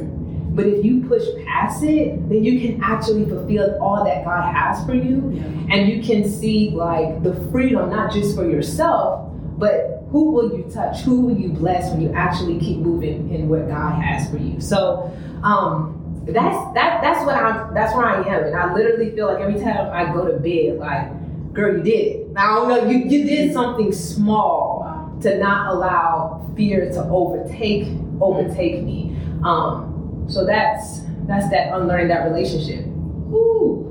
But 0.50 0.66
if 0.66 0.84
you 0.84 1.08
push 1.08 1.24
past 1.46 1.84
it, 1.84 2.28
then 2.30 2.44
you 2.44 2.60
can 2.60 2.84
actually 2.84 3.26
fulfill 3.26 3.78
all 3.80 4.04
that 4.04 4.26
God 4.26 4.52
has 4.52 4.84
for 4.88 4.96
you. 4.96 5.32
Yeah. 5.32 5.76
And 5.76 5.90
you 5.90 6.02
can 6.02 6.28
see, 6.28 6.72
like, 6.72 7.22
the 7.22 7.36
freedom, 7.52 7.92
not 7.92 8.12
just 8.12 8.36
for 8.36 8.50
yourself, 8.50 9.32
but 9.60 10.04
who 10.10 10.32
will 10.32 10.58
you 10.58 10.64
touch? 10.74 11.02
Who 11.02 11.22
will 11.22 11.38
you 11.38 11.50
bless 11.50 11.92
when 11.92 12.02
you 12.02 12.12
actually 12.14 12.60
keep 12.60 12.80
moving 12.80 13.30
in 13.32 13.50
what 13.50 13.68
God 13.68 14.02
has 14.02 14.30
for 14.32 14.38
you? 14.38 14.60
So, 14.60 15.12
um, 15.44 16.07
that's 16.34 16.74
that 16.74 17.02
that's 17.02 17.26
what 17.26 17.36
I'm 17.36 17.74
that's 17.74 17.96
where 17.96 18.06
I 18.06 18.22
am. 18.22 18.46
And 18.46 18.56
I 18.56 18.74
literally 18.74 19.12
feel 19.12 19.28
like 19.28 19.42
every 19.42 19.60
time 19.62 19.90
I 19.92 20.12
go 20.14 20.30
to 20.30 20.38
bed, 20.40 20.78
like, 20.78 21.54
girl, 21.54 21.78
you 21.78 21.84
did 21.84 21.90
it. 21.92 22.30
Now, 22.32 22.42
I 22.42 22.56
don't 22.56 22.68
know, 22.68 22.92
you, 22.92 22.98
you 23.00 23.26
did 23.26 23.54
something 23.54 23.92
small 23.92 25.18
to 25.22 25.38
not 25.38 25.74
allow 25.74 26.52
fear 26.56 26.90
to 26.92 27.04
overtake 27.06 27.88
overtake 28.20 28.84
me. 28.84 29.16
Um, 29.44 30.26
so 30.30 30.46
that's 30.46 31.02
that's 31.28 31.50
that 31.52 31.74
unlearning 31.74 32.10
that 32.10 32.26
relationship. 32.30 32.86
Ooh. 32.86 33.84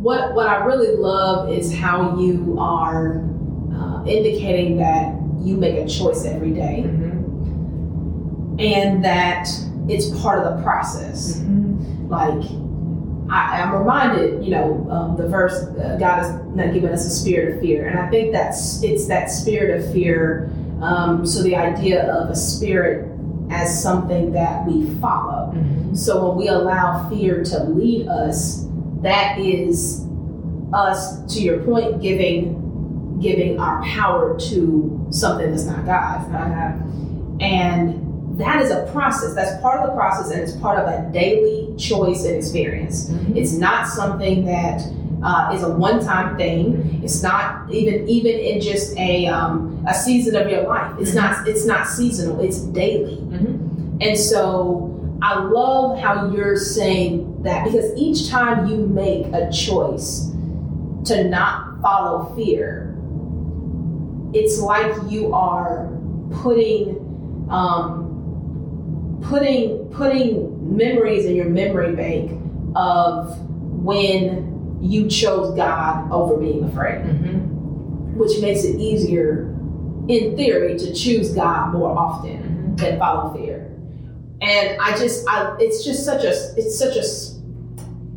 What 0.00 0.34
what 0.34 0.46
I 0.46 0.64
really 0.64 0.96
love 0.96 1.50
is 1.50 1.74
how 1.74 2.18
you 2.18 2.56
are 2.60 3.24
uh, 3.74 4.04
indicating 4.06 4.76
that 4.78 5.14
you 5.40 5.56
make 5.56 5.76
a 5.76 5.86
choice 5.88 6.24
every 6.24 6.52
day 6.52 6.84
and 8.58 9.04
that 9.04 9.48
it's 9.88 10.08
part 10.20 10.44
of 10.44 10.56
the 10.56 10.62
process. 10.62 11.40
Like 12.08 12.44
I, 13.28 13.60
am 13.60 13.72
reminded, 13.74 14.44
you 14.44 14.50
know, 14.50 14.86
um, 14.90 15.16
the 15.16 15.28
verse, 15.28 15.54
uh, 15.54 15.96
God 15.98 16.22
has 16.22 16.40
not 16.54 16.72
given 16.72 16.92
us 16.92 17.04
a 17.06 17.10
spirit 17.10 17.54
of 17.54 17.60
fear. 17.60 17.88
And 17.88 17.98
I 17.98 18.08
think 18.08 18.32
that's, 18.32 18.82
it's 18.82 19.06
that 19.08 19.30
spirit 19.30 19.80
of 19.80 19.92
fear. 19.92 20.50
Um, 20.80 21.26
so 21.26 21.42
the 21.42 21.56
idea 21.56 22.12
of 22.12 22.30
a 22.30 22.36
spirit 22.36 23.10
as 23.50 23.82
something 23.82 24.32
that 24.32 24.64
we 24.66 24.86
follow. 25.00 25.52
Mm-hmm. 25.52 25.94
So 25.94 26.28
when 26.28 26.38
we 26.38 26.48
allow 26.48 27.08
fear 27.08 27.42
to 27.44 27.64
lead 27.64 28.08
us, 28.08 28.66
that 29.02 29.38
is 29.38 30.04
us, 30.72 31.34
to 31.34 31.40
your 31.40 31.58
point, 31.60 32.00
giving 32.00 32.62
giving 33.20 33.58
our 33.58 33.82
power 33.82 34.38
to 34.38 35.06
something 35.10 35.50
that's 35.50 35.64
not 35.64 35.86
God. 35.86 36.30
And 37.40 38.05
that 38.36 38.62
is 38.62 38.70
a 38.70 38.86
process. 38.92 39.34
That's 39.34 39.60
part 39.62 39.80
of 39.80 39.88
the 39.88 39.94
process, 39.94 40.30
and 40.30 40.40
it's 40.40 40.56
part 40.56 40.78
of 40.78 40.86
a 40.86 41.10
daily 41.12 41.74
choice 41.76 42.24
and 42.24 42.36
experience. 42.36 43.08
Mm-hmm. 43.08 43.36
It's 43.36 43.52
not 43.52 43.88
something 43.88 44.44
that 44.44 44.82
uh, 45.22 45.52
is 45.54 45.62
a 45.62 45.70
one-time 45.70 46.36
thing. 46.36 47.00
It's 47.02 47.22
not 47.22 47.72
even 47.72 48.06
even 48.08 48.38
in 48.38 48.60
just 48.60 48.96
a 48.98 49.26
um, 49.26 49.84
a 49.88 49.94
season 49.94 50.36
of 50.36 50.50
your 50.50 50.64
life. 50.64 50.94
It's 51.00 51.10
mm-hmm. 51.10 51.18
not 51.18 51.48
it's 51.48 51.64
not 51.64 51.86
seasonal. 51.86 52.40
It's 52.40 52.60
daily. 52.60 53.16
Mm-hmm. 53.16 53.98
And 54.02 54.18
so 54.18 54.92
I 55.22 55.42
love 55.42 55.98
how 55.98 56.30
you're 56.30 56.56
saying 56.56 57.42
that 57.42 57.64
because 57.64 57.96
each 57.96 58.28
time 58.28 58.66
you 58.66 58.86
make 58.86 59.26
a 59.32 59.50
choice 59.50 60.30
to 61.06 61.24
not 61.24 61.80
follow 61.80 62.34
fear, 62.36 62.94
it's 64.34 64.60
like 64.60 64.92
you 65.10 65.32
are 65.32 65.90
putting 66.42 67.46
um, 67.50 68.05
putting 69.22 69.88
putting 69.90 70.76
memories 70.76 71.24
in 71.24 71.36
your 71.36 71.48
memory 71.48 71.94
bank 71.94 72.32
of 72.74 73.38
when 73.82 74.78
you 74.80 75.08
chose 75.08 75.54
God 75.56 76.10
over 76.12 76.36
being 76.36 76.64
afraid, 76.64 77.04
mm-hmm. 77.04 78.18
which 78.18 78.40
makes 78.40 78.64
it 78.64 78.76
easier, 78.76 79.54
in 80.08 80.36
theory, 80.36 80.78
to 80.78 80.94
choose 80.94 81.30
God 81.32 81.72
more 81.72 81.96
often 81.96 82.38
mm-hmm. 82.38 82.76
than 82.76 82.98
follow 82.98 83.34
fear. 83.34 83.72
And 84.42 84.80
I 84.80 84.96
just, 84.98 85.26
I, 85.28 85.56
it's 85.58 85.84
just 85.84 86.04
such 86.04 86.24
a, 86.24 86.30
it's 86.56 86.78
such 86.78 86.96
a 86.96 87.36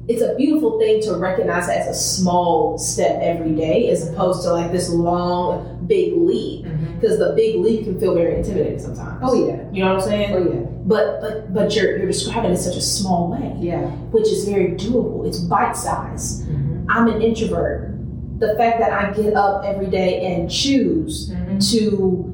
it's 0.10 0.24
a 0.24 0.34
beautiful 0.36 0.80
thing 0.80 1.00
to 1.04 1.14
recognize 1.14 1.70
as 1.70 1.86
a 1.86 1.94
small 1.94 2.80
step 2.80 3.20
every 3.22 3.54
day 3.54 3.92
as 3.92 4.10
opposed 4.10 4.42
to 4.42 4.52
like 4.52 4.72
this 4.72 4.90
long 4.90 5.86
big 5.86 6.14
leap 6.18 6.64
because 6.64 7.20
mm-hmm. 7.20 7.30
the 7.30 7.34
big 7.36 7.58
leap 7.58 7.84
can 7.84 8.00
feel 8.00 8.16
very 8.16 8.36
intimidating 8.36 8.80
sometimes 8.80 9.20
oh 9.22 9.48
yeah 9.48 9.70
you 9.72 9.84
know 9.84 9.94
what 9.94 10.02
i'm 10.04 10.10
saying 10.10 10.34
oh 10.34 10.52
yeah 10.52 10.66
but 10.90 11.22
but 11.22 11.54
but 11.54 11.76
you're 11.76 11.98
you're 11.98 12.08
describing 12.08 12.52
it 12.52 12.56
in 12.56 12.58
such 12.58 12.76
a 12.76 12.82
small 12.82 13.32
way 13.32 13.56
yeah 13.60 13.86
which 14.16 14.28
is 14.28 14.46
very 14.46 14.72
doable 14.72 15.26
it's 15.28 15.40
bite 15.40 15.78
size 15.78 16.42
mm-hmm. 16.42 16.86
i'm 16.90 17.08
an 17.08 17.22
introvert 17.22 17.96
the 18.40 18.56
fact 18.58 18.80
that 18.80 18.92
i 18.92 19.14
get 19.14 19.34
up 19.36 19.64
every 19.64 19.88
day 19.88 20.26
and 20.26 20.52
choose 20.52 21.30
mm-hmm. 21.30 21.60
to 21.60 22.26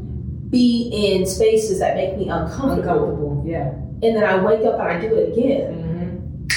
be 0.49 0.89
in 0.93 1.25
spaces 1.25 1.79
that 1.79 1.95
make 1.95 2.17
me 2.17 2.29
uncomfortable, 2.29 2.79
uncomfortable. 2.79 3.43
yeah 3.45 3.67
and 4.03 4.15
then 4.15 4.23
i 4.23 4.35
wake 4.41 4.63
up 4.65 4.79
and 4.79 4.87
i 4.87 4.99
do 4.99 5.13
it 5.13 5.37
again 5.37 5.85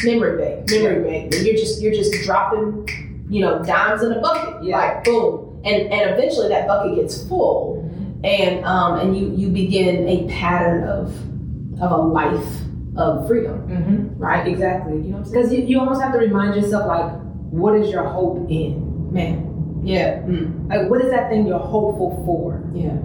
memory 0.05 0.39
bank, 0.39 0.71
memory 0.71 1.05
bank. 1.05 1.35
You're 1.45 1.57
just 1.57 1.81
you're 1.81 1.93
just 1.93 2.13
dropping, 2.25 3.27
you 3.29 3.41
know, 3.41 3.63
dimes 3.65 4.03
in 4.03 4.13
a 4.13 4.21
bucket, 4.21 4.65
yeah. 4.65 4.79
like 4.79 5.05
boom, 5.05 5.61
and 5.65 5.93
and 5.93 6.11
eventually 6.11 6.49
that 6.49 6.67
bucket 6.67 6.97
gets 6.97 7.27
full, 7.29 7.83
mm-hmm. 7.83 8.25
and 8.25 8.65
um 8.65 9.01
and 9.01 9.17
you 9.17 9.35
you 9.35 9.49
begin 9.49 10.07
a 10.09 10.29
pattern 10.29 10.85
of 10.85 11.13
of 11.81 11.91
a 11.91 11.97
life 11.97 12.47
of 12.97 13.27
freedom, 13.27 13.69
mm-hmm. 13.69 14.19
right? 14.19 14.47
Exactly. 14.47 14.97
You 14.97 15.03
know, 15.03 15.09
what 15.09 15.19
I'm 15.19 15.25
saying? 15.25 15.43
because 15.43 15.53
you, 15.53 15.65
you 15.65 15.81
almost 15.81 16.03
have 16.03 16.13
to 16.13 16.19
remind 16.19 16.55
yourself 16.55 16.87
like, 16.87 17.13
what 17.51 17.77
is 17.77 17.91
your 17.91 18.05
hope 18.05 18.51
in, 18.51 19.13
man? 19.13 19.81
Yeah. 19.85 20.19
Mm. 20.23 20.69
Like, 20.69 20.91
what 20.91 21.01
is 21.03 21.11
that 21.11 21.31
thing 21.31 21.47
you're 21.47 21.59
hopeful 21.59 22.23
for? 22.27 22.63
Yeah. 22.75 22.99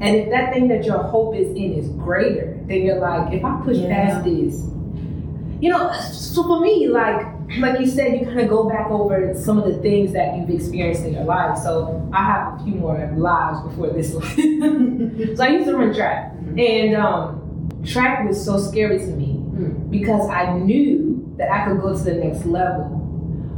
And 0.00 0.16
if 0.16 0.30
that 0.30 0.52
thing 0.52 0.68
that 0.68 0.84
your 0.84 1.02
hope 1.02 1.36
is 1.36 1.48
in 1.48 1.74
is 1.74 1.88
greater, 1.90 2.58
then 2.66 2.82
you're 2.82 2.98
like, 2.98 3.32
if 3.32 3.44
I 3.44 3.60
push 3.64 3.76
yeah. 3.76 3.88
past 3.88 4.24
this, 4.24 4.54
you 5.60 5.70
know, 5.70 5.92
so 5.92 6.42
for 6.42 6.60
me, 6.60 6.88
like 6.88 7.24
like 7.58 7.78
you 7.78 7.86
said, 7.86 8.18
you 8.18 8.26
kind 8.26 8.40
of 8.40 8.48
go 8.48 8.68
back 8.68 8.90
over 8.90 9.34
some 9.38 9.58
of 9.58 9.64
the 9.64 9.80
things 9.80 10.12
that 10.12 10.36
you've 10.36 10.50
experienced 10.50 11.04
in 11.04 11.14
your 11.14 11.24
life. 11.24 11.58
So 11.58 12.08
I 12.12 12.24
have 12.24 12.60
a 12.60 12.64
few 12.64 12.74
more 12.74 13.12
lives 13.16 13.60
before 13.68 13.90
this 13.90 14.12
one. 14.12 15.36
so 15.36 15.44
I 15.44 15.48
used 15.48 15.66
to 15.66 15.76
run 15.76 15.94
track, 15.94 16.32
and 16.56 16.96
um, 16.96 17.41
track 17.84 18.26
was 18.26 18.42
so 18.42 18.58
scary 18.58 18.98
to 18.98 19.06
me 19.06 19.36
mm. 19.36 19.90
because 19.90 20.28
I 20.28 20.58
knew 20.58 21.34
that 21.38 21.50
I 21.50 21.66
could 21.66 21.80
go 21.80 21.96
to 21.96 22.02
the 22.02 22.14
next 22.14 22.44
level, 22.44 22.84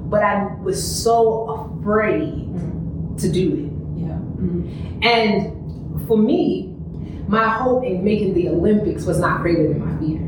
but 0.09 0.23
I 0.23 0.55
was 0.63 1.03
so 1.03 1.79
afraid 1.81 2.33
mm. 2.33 3.21
to 3.21 3.33
do 3.33 3.53
it. 3.53 4.01
Yeah, 4.01 4.19
mm. 4.19 5.05
and 5.05 6.07
for 6.07 6.17
me, 6.17 6.75
my 7.29 7.49
hope 7.49 7.85
in 7.85 8.05
making 8.05 8.35
the 8.35 8.49
Olympics 8.49 9.05
was 9.05 9.19
not 9.19 9.41
greater 9.41 9.69
than 9.69 9.81
my 9.81 9.99
fear. 9.99 10.21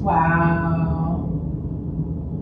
Wow. 0.00 0.98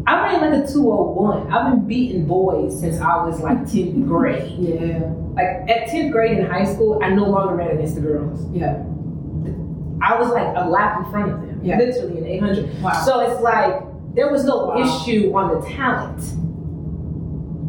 I 0.06 0.22
ran 0.22 0.40
like 0.40 0.64
a 0.64 0.72
201. 0.72 1.52
I've 1.52 1.72
been 1.72 1.86
beating 1.86 2.26
boys 2.26 2.78
since 2.78 3.00
I 3.00 3.24
was 3.24 3.40
like 3.40 3.58
10th 3.62 4.06
grade. 4.06 4.54
yeah. 4.58 5.12
Like 5.34 5.68
at 5.68 5.88
10th 5.88 6.12
grade 6.12 6.38
in 6.38 6.46
high 6.46 6.64
school, 6.64 7.00
I 7.02 7.10
no 7.10 7.24
longer 7.24 7.56
ran 7.56 7.70
against 7.70 7.96
the 7.96 8.00
girls. 8.00 8.46
Yeah. 8.52 8.84
I 10.02 10.18
was 10.18 10.28
like 10.30 10.54
a 10.56 10.68
lap 10.68 11.04
in 11.04 11.10
front 11.10 11.32
of 11.32 11.40
them, 11.40 11.60
yeah. 11.62 11.78
literally 11.78 12.18
in 12.18 12.26
800. 12.26 12.82
Wow. 12.82 13.02
So 13.04 13.20
it's 13.20 13.40
like 13.40 13.82
there 14.14 14.30
was 14.30 14.44
no 14.44 14.66
wow. 14.66 14.78
issue 14.78 15.32
on 15.34 15.60
the 15.60 15.66
talent. 15.68 16.22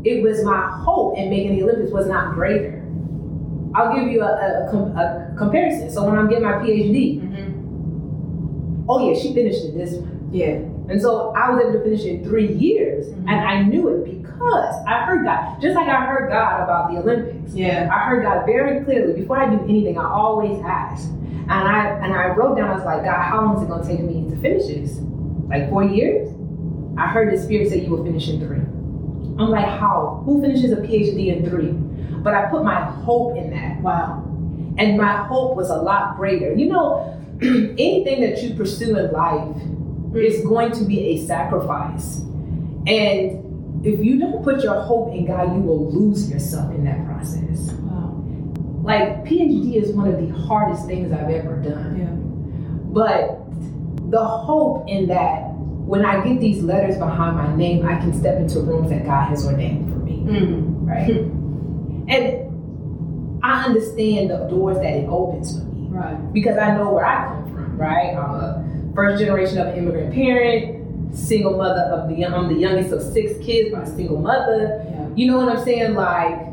It 0.06 0.24
was 0.24 0.44
my 0.44 0.70
hope 0.84 1.18
in 1.18 1.30
making 1.30 1.58
the 1.58 1.64
Olympics 1.64 1.92
was 1.92 2.08
not 2.08 2.34
greater. 2.34 2.84
I'll 3.76 3.94
give 3.96 4.08
you 4.08 4.22
a, 4.22 4.26
a, 4.26 5.34
a 5.34 5.36
comparison. 5.38 5.92
So 5.92 6.04
when 6.06 6.18
I'm 6.18 6.30
getting 6.30 6.44
my 6.44 6.54
PhD, 6.54 7.22
mm-hmm. 7.22 8.86
oh 8.90 9.10
yeah, 9.10 9.20
she 9.20 9.34
finished 9.34 9.66
in 9.66 9.78
this 9.78 9.94
one. 9.94 10.30
Yeah. 10.32 10.60
And 10.90 11.02
so 11.02 11.34
I 11.36 11.50
was 11.50 11.62
able 11.62 11.74
to 11.74 11.84
finish 11.84 12.06
in 12.06 12.24
three 12.24 12.54
years. 12.54 13.08
Mm-hmm. 13.08 13.30
And 13.30 13.40
I 13.48 13.62
knew 13.64 13.90
it 13.90 14.06
because 14.06 14.76
I 14.88 15.04
heard 15.06 15.26
God. 15.26 15.62
Just 15.62 15.76
like 15.76 15.88
I 15.88 16.06
heard 16.06 16.30
God 16.30 16.64
about 16.64 16.92
the 16.92 17.00
Olympics. 17.00 17.54
Yeah. 17.54 17.90
I 17.92 18.08
heard 18.08 18.24
God 18.24 18.46
very 18.46 18.84
clearly. 18.84 19.20
Before 19.20 19.38
I 19.38 19.50
do 19.50 19.62
anything, 19.64 19.98
I 19.98 20.06
always 20.06 20.62
ask. 20.64 21.10
And 21.50 21.68
I 21.68 21.90
and 22.04 22.14
I 22.14 22.28
wrote 22.36 22.58
down, 22.58 22.70
I 22.70 22.76
was 22.76 22.84
like, 22.84 23.04
God, 23.04 23.22
how 23.22 23.46
long 23.46 23.58
is 23.58 23.64
it 23.64 23.70
gonna 23.70 23.88
take 23.88 24.02
me 24.02 24.30
to 24.30 24.36
finish 24.38 24.68
this? 24.68 25.00
Like 25.48 25.70
four 25.70 25.84
years? 25.84 26.30
I 26.98 27.08
heard 27.08 27.32
the 27.34 27.42
spirit 27.42 27.70
say 27.70 27.82
you 27.82 27.90
will 27.90 28.04
finish 28.04 28.28
in 28.28 28.40
three. 28.40 28.58
I'm 28.58 29.50
like, 29.50 29.66
how? 29.66 30.24
Who 30.26 30.42
finishes 30.42 30.72
a 30.72 30.78
PhD 30.78 31.36
in 31.36 31.50
three? 31.50 31.72
But 32.22 32.34
I 32.34 32.50
put 32.50 32.64
my 32.64 32.82
hope 32.82 33.38
in 33.38 33.52
that. 33.52 33.80
Wow. 33.82 34.24
And 34.78 34.98
my 34.98 35.24
hope 35.26 35.56
was 35.56 35.70
a 35.70 35.76
lot 35.76 36.18
greater. 36.18 36.54
You 36.54 36.68
know, 36.68 37.14
anything 37.42 38.22
that 38.22 38.42
you 38.42 38.56
pursue 38.56 38.98
in 38.98 39.12
life, 39.12 39.56
is 40.16 40.44
going 40.44 40.72
to 40.72 40.84
be 40.84 41.00
a 41.10 41.26
sacrifice. 41.26 42.18
And 42.88 43.86
if 43.86 44.04
you 44.04 44.20
don't 44.20 44.44
put 44.44 44.64
your 44.64 44.82
hope 44.82 45.14
in 45.14 45.26
God, 45.26 45.56
you 45.56 45.62
will 45.62 45.92
lose 45.92 46.30
yourself 46.30 46.74
in 46.74 46.84
that 46.86 47.06
process. 47.06 47.70
Like 48.88 49.26
PhD 49.26 49.76
is 49.76 49.92
one 49.92 50.08
of 50.08 50.18
the 50.18 50.34
hardest 50.48 50.86
things 50.86 51.12
I've 51.12 51.30
ever 51.30 51.58
done. 51.58 52.00
Yeah. 52.00 52.08
But 52.94 53.44
the 54.10 54.24
hope 54.24 54.88
in 54.88 55.08
that 55.08 55.52
when 55.52 56.06
I 56.06 56.24
get 56.26 56.40
these 56.40 56.64
letters 56.64 56.98
behind 56.98 57.36
my 57.36 57.54
name, 57.54 57.86
I 57.86 58.00
can 58.00 58.18
step 58.18 58.40
into 58.40 58.62
rooms 58.62 58.90
that 58.92 59.04
God 59.04 59.28
has 59.28 59.46
ordained 59.46 59.92
for 59.92 60.00
me. 60.00 60.20
Mm. 60.20 60.88
Right? 60.88 61.10
and 62.08 63.44
I 63.44 63.66
understand 63.66 64.30
the 64.30 64.38
doors 64.48 64.78
that 64.78 64.94
it 64.94 65.10
opens 65.10 65.60
for 65.60 65.66
me. 65.66 65.90
Right. 65.90 66.34
Because 66.34 66.58
I 66.58 66.78
know 66.78 66.94
where 66.94 67.06
I 67.06 67.28
come 67.28 67.44
from, 67.54 67.78
right? 67.78 68.16
I'm 68.16 68.36
a 68.36 68.92
first 68.96 69.22
generation 69.22 69.58
of 69.58 69.68
an 69.68 69.80
immigrant 69.80 70.14
parent, 70.14 71.14
single 71.14 71.58
mother 71.58 71.82
of 71.92 72.08
the 72.08 72.26
I'm 72.26 72.48
the 72.48 72.58
youngest 72.58 72.94
of 72.94 73.02
six 73.02 73.38
kids 73.46 73.76
by 73.76 73.82
a 73.82 73.86
single 73.86 74.22
mother. 74.22 74.82
Yeah. 74.90 75.10
You 75.14 75.28
know 75.28 75.38
what 75.40 75.50
I'm 75.50 75.64
saying? 75.66 75.94
Like 75.94 76.48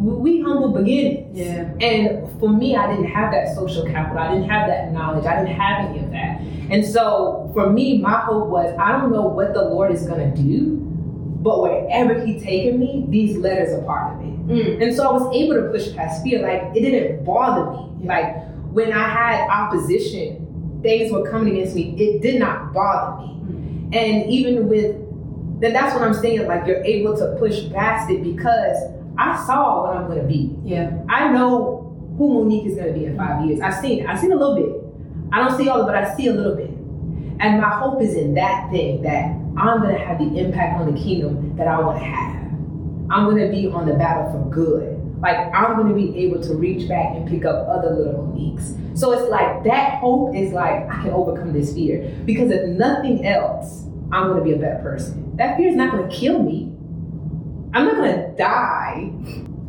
we 0.00 0.40
humble 0.40 0.72
beginnings. 0.72 1.38
Yeah. 1.38 1.72
And 1.80 2.40
for 2.40 2.48
me, 2.48 2.76
I 2.76 2.90
didn't 2.90 3.10
have 3.10 3.32
that 3.32 3.54
social 3.54 3.84
capital. 3.84 4.18
I 4.18 4.34
didn't 4.34 4.48
have 4.48 4.66
that 4.68 4.92
knowledge. 4.92 5.26
I 5.26 5.42
didn't 5.42 5.58
have 5.58 5.90
any 5.90 6.00
of 6.00 6.10
that. 6.10 6.40
And 6.70 6.84
so 6.84 7.50
for 7.54 7.70
me, 7.70 7.98
my 7.98 8.20
hope 8.20 8.48
was 8.48 8.74
I 8.78 8.92
don't 8.92 9.12
know 9.12 9.22
what 9.22 9.54
the 9.54 9.62
Lord 9.62 9.92
is 9.92 10.06
gonna 10.06 10.34
do, 10.34 10.76
but 11.42 11.62
wherever 11.62 12.24
He 12.24 12.40
taken 12.40 12.78
me, 12.78 13.04
these 13.08 13.36
letters 13.36 13.72
are 13.78 13.84
part 13.84 14.16
of 14.16 14.20
it. 14.20 14.46
Mm. 14.48 14.82
And 14.82 14.96
so 14.96 15.08
I 15.08 15.12
was 15.12 15.34
able 15.34 15.54
to 15.54 15.68
push 15.70 15.94
past 15.94 16.22
fear. 16.22 16.42
Like 16.42 16.76
it 16.76 16.80
didn't 16.80 17.24
bother 17.24 17.70
me. 17.70 18.06
Like 18.06 18.36
when 18.72 18.92
I 18.92 19.08
had 19.08 19.48
opposition 19.48 20.46
things 20.82 21.12
were 21.12 21.30
coming 21.30 21.54
against 21.54 21.74
me, 21.74 21.94
it 21.98 22.22
did 22.22 22.38
not 22.38 22.72
bother 22.72 23.22
me. 23.22 23.34
Mm-hmm. 23.34 23.94
And 23.94 24.30
even 24.30 24.68
with 24.68 24.96
then 25.60 25.74
that's 25.74 25.94
what 25.94 26.02
I'm 26.02 26.14
saying, 26.14 26.46
like 26.46 26.66
you're 26.66 26.82
able 26.84 27.16
to 27.18 27.36
push 27.38 27.70
past 27.70 28.10
it 28.10 28.22
because 28.22 28.76
I 29.20 29.44
saw 29.44 29.82
what 29.82 29.96
I'm 29.96 30.08
gonna 30.08 30.24
be. 30.24 30.56
Yeah. 30.64 30.92
I 31.10 31.28
know 31.28 32.14
who 32.16 32.42
Monique 32.42 32.66
is 32.66 32.76
gonna 32.76 32.94
be 32.94 33.04
in 33.04 33.18
five 33.18 33.44
years. 33.44 33.60
I've 33.60 33.74
seen 33.74 34.00
it. 34.00 34.06
I've 34.06 34.18
seen 34.18 34.32
a 34.32 34.36
little 34.36 34.56
bit. 34.56 35.30
I 35.30 35.46
don't 35.46 35.58
see 35.58 35.68
all 35.68 35.82
of 35.82 35.88
it, 35.88 35.92
but 35.92 35.94
I 35.94 36.14
see 36.14 36.28
a 36.28 36.32
little 36.32 36.56
bit. 36.56 36.70
And 37.40 37.60
my 37.60 37.68
hope 37.68 38.00
is 38.00 38.14
in 38.14 38.32
that 38.34 38.70
thing 38.70 39.02
that 39.02 39.26
I'm 39.58 39.82
gonna 39.82 39.98
have 39.98 40.18
the 40.18 40.38
impact 40.38 40.80
on 40.80 40.94
the 40.94 40.98
kingdom 40.98 41.54
that 41.56 41.68
I 41.68 41.78
want 41.80 41.98
to 41.98 42.04
have. 42.04 42.36
I'm 43.10 43.28
gonna 43.28 43.50
be 43.50 43.68
on 43.68 43.86
the 43.86 43.94
battle 43.94 44.32
for 44.32 44.50
good. 44.50 44.96
Like 45.20 45.36
I'm 45.54 45.76
gonna 45.76 45.94
be 45.94 46.16
able 46.24 46.42
to 46.42 46.54
reach 46.54 46.88
back 46.88 47.14
and 47.14 47.28
pick 47.28 47.44
up 47.44 47.68
other 47.68 47.90
little 47.90 48.24
Moniques. 48.24 48.98
So 48.98 49.12
it's 49.12 49.30
like 49.30 49.64
that 49.64 49.98
hope 49.98 50.34
is 50.34 50.52
like 50.52 50.88
I 50.88 51.02
can 51.02 51.10
overcome 51.10 51.52
this 51.52 51.74
fear 51.74 52.10
because 52.24 52.50
if 52.50 52.66
nothing 52.70 53.26
else, 53.26 53.84
I'm 54.12 54.28
gonna 54.28 54.42
be 54.42 54.52
a 54.52 54.56
better 54.56 54.82
person. 54.82 55.36
That 55.36 55.58
fear 55.58 55.68
is 55.68 55.76
not 55.76 55.90
gonna 55.92 56.08
kill 56.08 56.42
me. 56.42 56.72
I'm 57.72 57.84
not 57.86 57.96
gonna 57.96 58.32
die. 58.36 59.10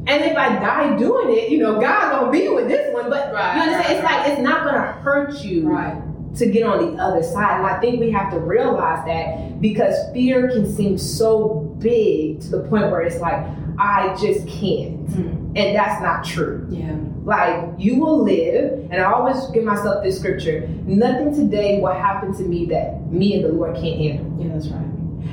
And 0.08 0.24
if 0.24 0.36
I 0.36 0.56
die 0.60 0.98
doing 0.98 1.38
it, 1.38 1.50
you 1.50 1.60
know, 1.60 1.80
God 1.80 2.12
gonna 2.12 2.32
be 2.32 2.50
with 2.50 2.68
this 2.68 2.92
one. 2.94 3.10
But 3.10 3.32
Right, 3.34 3.56
you 3.56 3.62
understand? 3.62 3.86
right, 3.86 3.92
it's 3.98 4.04
like 4.04 4.28
it's 4.32 4.42
not 4.42 4.66
gonna 4.66 4.82
hurt 5.04 5.44
you 5.44 5.70
Right. 5.70 6.02
to 6.36 6.46
get 6.48 6.64
on 6.64 6.96
the 6.96 7.02
other 7.02 7.22
side. 7.22 7.58
And 7.60 7.68
I 7.68 7.80
think 7.80 8.00
we 8.00 8.10
have 8.12 8.32
to 8.34 8.40
realize 8.40 9.06
that 9.06 9.62
because 9.62 9.96
fear 10.14 10.50
can 10.50 10.66
seem 10.66 10.98
so 10.98 11.70
big 11.80 12.42
to 12.42 12.50
the 12.50 12.60
point 12.62 12.90
where 12.90 13.02
it's 13.02 13.20
like, 13.20 13.46
I 13.78 14.16
just 14.20 14.48
can't. 14.48 15.08
Mm. 15.08 15.52
And 15.56 15.76
that's 15.76 16.02
not 16.02 16.24
true. 16.24 16.66
Yeah. 16.70 16.96
Like, 17.24 17.66
you 17.78 18.00
will 18.00 18.24
live, 18.24 18.88
and 18.90 18.96
I 19.02 19.12
always 19.12 19.46
give 19.48 19.64
myself 19.64 20.04
this 20.04 20.18
scripture 20.18 20.68
nothing 20.86 21.36
today 21.36 21.80
will 21.80 21.94
happen 21.94 22.34
to 22.38 22.44
me 22.44 22.66
that 22.68 23.12
me 23.12 23.36
and 23.36 23.44
the 23.46 23.50
Lord 23.50 23.76
can't 23.76 24.00
handle. 24.00 24.26
Yeah, 24.40 24.54
that's 24.54 24.68
right. 24.70 24.86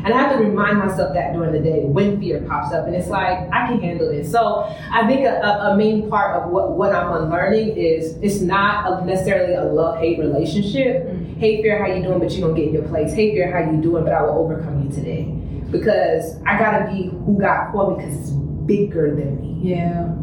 And 0.04 0.14
I 0.14 0.20
have 0.20 0.38
to 0.38 0.44
remind 0.44 0.78
myself 0.78 1.12
that 1.14 1.32
during 1.32 1.52
the 1.52 1.58
day 1.58 1.84
when 1.84 2.20
fear 2.20 2.40
pops 2.48 2.72
up. 2.72 2.86
And 2.86 2.94
it's 2.94 3.08
like, 3.08 3.38
I 3.52 3.66
can 3.66 3.80
handle 3.80 4.08
it. 4.10 4.26
So 4.26 4.64
I 4.92 5.06
think 5.06 5.26
a, 5.26 5.70
a, 5.72 5.76
main 5.76 6.08
part 6.08 6.40
of 6.40 6.50
what, 6.50 6.76
what 6.76 6.94
I'm 6.94 7.12
unlearning 7.12 7.76
is 7.76 8.16
it's 8.22 8.40
not 8.40 9.02
a, 9.02 9.04
necessarily 9.04 9.54
a 9.54 9.64
love-hate 9.64 10.18
relationship. 10.18 11.06
Mm. 11.06 11.38
Hey 11.38 11.62
fear, 11.62 11.78
how 11.78 11.92
you 11.92 12.02
doing? 12.02 12.20
But 12.20 12.32
you're 12.32 12.48
gonna 12.48 12.58
get 12.58 12.68
in 12.68 12.74
your 12.74 12.88
place. 12.88 13.12
Hey 13.12 13.32
fear, 13.32 13.50
how 13.50 13.70
you 13.70 13.80
doing? 13.80 14.04
But 14.04 14.12
I 14.12 14.22
will 14.22 14.38
overcome 14.38 14.84
you 14.84 14.90
today. 14.90 15.24
Because 15.70 16.40
I 16.46 16.58
gotta 16.58 16.90
be 16.92 17.08
who 17.08 17.38
God 17.40 17.72
called 17.72 17.98
me 17.98 18.04
because 18.04 18.20
it's 18.20 18.30
bigger 18.30 19.14
than 19.14 19.40
me. 19.40 19.72
Yeah. 19.72 20.14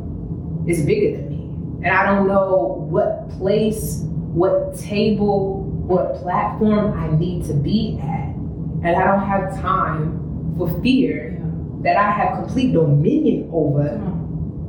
It's 0.68 0.82
bigger 0.82 1.18
than 1.18 1.30
me. 1.30 1.86
And 1.86 1.96
I 1.96 2.06
don't 2.06 2.28
know 2.28 2.88
what 2.90 3.30
place, 3.38 4.02
what 4.04 4.78
table, 4.80 5.64
what 5.64 6.16
platform 6.16 6.98
I 6.98 7.16
need 7.16 7.46
to 7.46 7.54
be 7.54 8.00
at. 8.02 8.35
And 8.84 8.96
I 8.96 9.04
don't 9.06 9.28
have 9.28 9.60
time 9.62 10.54
for 10.58 10.70
fear 10.82 11.42
that 11.82 11.98
I 11.98 12.10
have 12.12 12.44
complete 12.44 12.74
dominion 12.74 13.50
over 13.52 14.02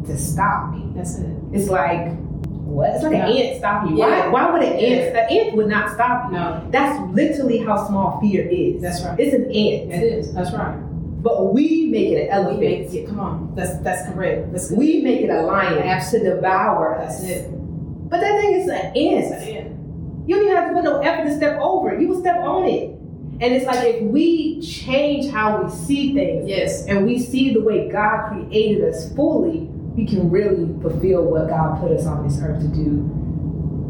to 0.07 0.17
stop 0.17 0.73
me. 0.75 0.85
That's 0.95 1.19
it. 1.19 1.31
It's 1.53 1.69
like, 1.69 2.15
what? 2.49 2.91
It's 2.95 3.03
like 3.05 3.15
an 3.15 3.19
Yeah. 3.35 3.43
ant 3.45 3.59
stopping 3.59 3.93
you. 3.93 3.99
Yeah. 3.99 4.31
Why, 4.31 4.47
why 4.49 4.53
would 4.53 4.63
an 4.63 4.79
Yeah. 4.79 4.87
ant? 4.89 5.13
The 5.15 5.33
ant 5.33 5.57
would 5.57 5.69
not 5.69 5.91
stop 5.93 6.31
you. 6.31 6.39
No. 6.39 6.61
That's 6.71 7.15
literally 7.15 7.59
how 7.59 7.87
small 7.89 8.19
fear 8.21 8.47
is. 8.51 8.83
That's 8.83 9.05
right. 9.05 9.19
It's 9.19 9.35
an 9.35 9.45
ant. 9.45 9.93
It 9.93 10.03
is. 10.03 10.35
That's 10.35 10.53
right. 10.53 10.75
But 11.23 11.53
we 11.53 11.89
make 11.91 12.09
it 12.13 12.29
an 12.31 12.47
We 12.47 12.61
make 12.61 12.95
it. 12.95 13.09
Come 13.09 13.19
on. 13.21 13.53
That's 13.55 13.77
that's 13.79 14.09
correct. 14.11 14.53
That's 14.53 14.71
We 14.71 15.03
make 15.03 15.23
it 15.23 15.31
a 15.31 15.43
lion 15.43 15.83
to 16.11 16.19
devour 16.23 16.97
us. 16.99 17.21
That's 17.21 17.31
it. 17.31 17.51
But 18.11 18.21
that 18.21 18.41
thing 18.41 18.53
is 18.55 18.69
an 18.69 18.97
ant. 18.97 19.31
That's 19.31 19.43
it. 19.47 19.73
You 20.27 20.35
don't 20.37 20.45
even 20.45 20.57
have 20.57 20.69
to 20.69 20.75
put 20.75 20.85
no 20.85 20.99
effort 20.99 21.25
to 21.29 21.35
step 21.37 21.59
over 21.61 21.91
it. 21.91 22.01
You 22.01 22.09
will 22.09 22.21
step 22.21 22.39
on 22.39 22.67
it. 22.69 22.96
And 23.41 23.53
it's 23.55 23.67
like 23.67 23.85
if 23.97 24.03
we 24.03 24.61
change 24.63 25.31
how 25.31 25.63
we 25.63 25.71
see 25.71 26.15
things 26.15 26.49
Yes. 26.49 26.87
and 26.87 27.05
we 27.05 27.19
see 27.19 27.53
the 27.53 27.61
way 27.61 27.89
God 27.91 28.29
created 28.31 28.83
us 28.85 29.13
fully, 29.15 29.69
we 29.95 30.07
can 30.07 30.31
really 30.31 30.69
fulfill 30.81 31.25
what 31.25 31.49
God 31.49 31.81
put 31.81 31.91
us 31.93 32.07
on 32.07 32.27
this 32.27 32.39
earth 32.43 32.61
to 32.63 32.69
do. 32.69 33.13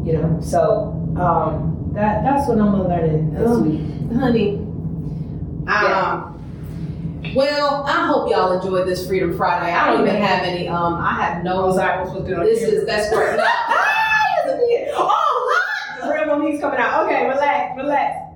You 0.05 0.13
know, 0.13 0.39
so 0.41 0.93
um, 1.17 1.91
that 1.93 2.23
that's 2.23 2.47
what 2.47 2.59
I'm 2.59 2.87
learning 2.87 3.33
this 3.33 3.43
Oh. 3.49 3.61
week. 3.61 3.81
honey. 4.17 4.61
Yeah. 5.65 6.23
Um, 6.23 7.33
well, 7.35 7.83
I 7.87 8.05
hope 8.07 8.29
y'all 8.29 8.53
enjoyed 8.53 8.87
this 8.87 9.05
Freedom 9.07 9.35
Friday. 9.35 9.73
I 9.73 9.91
don't 9.91 10.01
even 10.07 10.21
have 10.21 10.43
any. 10.43 10.67
Um, 10.69 10.95
I 10.95 11.21
have 11.23 11.43
no. 11.43 11.71
Supposed 11.73 12.25
to 12.25 12.29
do 12.29 12.39
on 12.39 12.45
This 12.45 12.59
camera. 12.59 12.75
is 12.79 12.85
that's 12.85 13.09
great. 13.13 13.39
Ah, 13.39 14.45
yes, 14.45 14.59
it 14.59 14.63
is. 14.63 14.93
Oh, 14.95 16.01
Lord! 16.03 16.29
The 16.29 16.35
real 16.49 16.59
coming 16.59 16.79
out. 16.79 17.05
Okay, 17.05 17.27
relax, 17.27 17.75
relax. 17.77 18.26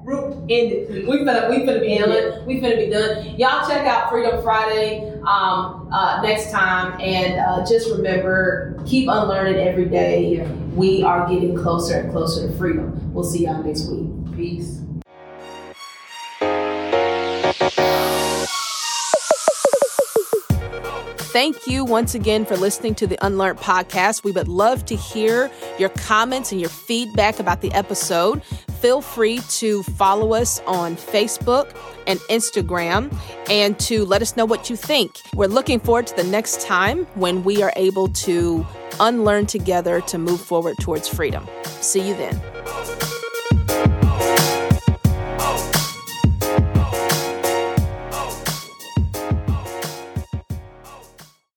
Root, 0.42 0.52
end 0.52 0.72
it, 0.72 0.88
please. 0.88 1.08
we 1.08 1.18
finna 1.18 1.50
we 1.50 1.58
finna 1.58 1.82
be 1.82 1.98
done. 1.98 2.46
We 2.46 2.60
finna 2.60 2.78
be 2.78 2.90
done. 2.90 3.40
Y'all 3.40 3.68
check 3.68 3.86
out 3.88 4.10
Freedom 4.10 4.42
Friday 4.44 5.12
um, 5.22 5.90
uh, 5.92 6.22
next 6.22 6.52
time, 6.52 7.00
and 7.00 7.40
uh, 7.40 7.66
just 7.66 7.90
remember, 7.90 8.78
keep 8.86 9.08
unlearning 9.10 9.56
every 9.56 9.86
day. 9.86 10.46
We 10.74 11.04
are 11.04 11.28
getting 11.30 11.56
closer 11.56 12.00
and 12.00 12.12
closer 12.12 12.48
to 12.48 12.58
freedom. 12.58 13.14
We'll 13.14 13.24
see 13.24 13.46
y'all 13.46 13.64
next 13.64 13.88
week. 13.88 14.36
Peace. 14.36 14.82
Thank 21.32 21.66
you 21.66 21.86
once 21.86 22.14
again 22.14 22.46
for 22.46 22.58
listening 22.58 22.94
to 22.96 23.08
the 23.08 23.18
Unlearned 23.26 23.60
podcast. 23.60 24.26
We 24.26 24.34
would 24.34 24.50
love 24.50 24.84
to 24.88 24.98
hear 24.98 25.50
your 25.80 25.88
comments 25.88 26.52
and 26.52 26.60
your 26.60 26.70
feedback 26.70 27.40
about 27.40 27.62
the 27.62 27.72
episode. 27.72 28.42
Feel 28.82 29.02
free 29.02 29.38
to 29.38 29.84
follow 29.84 30.34
us 30.34 30.60
on 30.66 30.96
Facebook 30.96 31.70
and 32.08 32.20
Instagram 32.22 33.16
and 33.48 33.80
to 33.82 34.06
let 34.06 34.24
us 34.24 34.36
know 34.36 34.44
what 34.44 34.72
you 34.72 34.76
think. 34.76 35.22
We're 35.36 35.46
looking 35.46 35.80
forward 35.80 36.08
to 36.08 36.16
the 36.16 36.24
next 36.24 36.62
time 36.62 37.06
when 37.14 37.44
we 37.44 37.62
are 37.62 37.72
able 37.76 38.08
to 38.08 38.66
unlearn 39.00 39.46
together 39.46 40.02
to 40.02 40.18
move 40.18 40.42
forward 40.42 40.78
towards 40.80 41.08
freedom. 41.08 41.48
See 41.64 42.08
you 42.08 42.16
then. 42.16 42.42